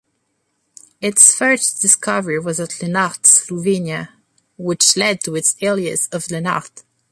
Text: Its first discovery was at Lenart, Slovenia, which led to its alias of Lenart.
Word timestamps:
Its 0.99 1.35
first 1.35 1.79
discovery 1.79 2.39
was 2.39 2.59
at 2.59 2.71
Lenart, 2.81 3.21
Slovenia, 3.23 4.09
which 4.57 4.97
led 4.97 5.21
to 5.21 5.35
its 5.35 5.55
alias 5.61 6.07
of 6.07 6.23
Lenart. 6.31 6.81